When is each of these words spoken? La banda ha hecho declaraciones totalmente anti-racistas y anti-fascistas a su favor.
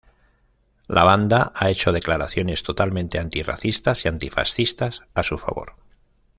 La 0.87 1.03
banda 1.03 1.51
ha 1.53 1.69
hecho 1.69 1.91
declaraciones 1.91 2.63
totalmente 2.63 3.19
anti-racistas 3.19 4.03
y 4.03 4.07
anti-fascistas 4.07 5.03
a 5.13 5.21
su 5.21 5.37
favor. 5.37 5.75